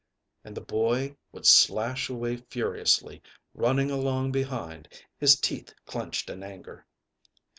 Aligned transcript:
And 0.43 0.57
the 0.57 0.61
boy 0.61 1.15
would 1.31 1.45
slash 1.45 2.09
away 2.09 2.37
furiously, 2.37 3.21
running 3.53 3.91
along 3.91 4.31
behind, 4.31 4.89
his 5.19 5.39
teeth 5.39 5.75
clenched 5.85 6.27
in 6.27 6.41
anger. 6.41 6.87